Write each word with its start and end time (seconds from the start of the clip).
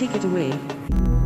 Take 0.00 0.14
it 0.14 0.24
away. 0.24 1.19